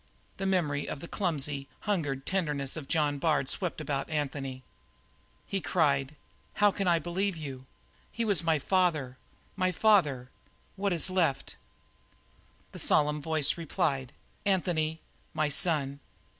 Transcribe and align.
The 0.37 0.47
memory 0.47 0.89
of 0.89 0.99
the 0.99 1.07
clumsy, 1.07 1.67
hungered 1.81 2.25
tenderness 2.25 2.75
of 2.75 2.87
John 2.87 3.19
Bard 3.19 3.49
swept 3.49 3.79
about 3.79 4.09
Anthony. 4.09 4.63
He 5.45 5.61
cried: 5.61 6.15
"How 6.55 6.71
can 6.71 6.87
I 6.87 6.97
believe? 6.97 7.35
My 8.25 8.57
father 8.57 9.05
has 9.05 9.13
killed 9.13 9.17
my 9.57 9.71
father; 9.71 10.31
what 10.75 10.91
is 10.91 11.11
left?" 11.11 11.55
The 12.71 12.79
solemn 12.79 13.21
voice 13.21 13.59
replied: 13.59 14.11
"Anthony, 14.43 15.01
my 15.35 15.49
son!" 15.49 15.99